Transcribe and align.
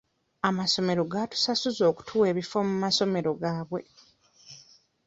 Amasomero 0.47 1.03
gatusasuza 1.13 1.83
okutuwa 1.91 2.25
ebifo 2.31 2.57
mu 2.67 2.75
masomero 2.83 3.31
gaabwe. 3.41 3.81